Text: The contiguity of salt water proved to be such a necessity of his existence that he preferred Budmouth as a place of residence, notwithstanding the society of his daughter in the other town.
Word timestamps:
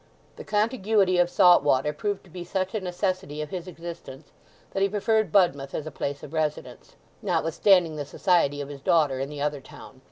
The 0.37 0.43
contiguity 0.43 1.19
of 1.19 1.29
salt 1.29 1.61
water 1.61 1.93
proved 1.93 2.23
to 2.23 2.31
be 2.31 2.43
such 2.43 2.73
a 2.73 2.81
necessity 2.81 3.39
of 3.39 3.51
his 3.51 3.67
existence 3.67 4.31
that 4.71 4.81
he 4.81 4.89
preferred 4.89 5.31
Budmouth 5.31 5.75
as 5.75 5.85
a 5.85 5.91
place 5.91 6.23
of 6.23 6.33
residence, 6.33 6.95
notwithstanding 7.21 7.97
the 7.97 8.05
society 8.05 8.61
of 8.61 8.69
his 8.69 8.81
daughter 8.81 9.19
in 9.19 9.29
the 9.29 9.41
other 9.43 9.61
town. 9.61 9.99